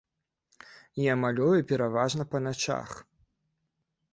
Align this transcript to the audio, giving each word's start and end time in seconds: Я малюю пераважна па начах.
Я 1.03 1.13
малюю 1.23 1.59
пераважна 1.73 2.27
па 2.33 2.41
начах. 2.47 2.89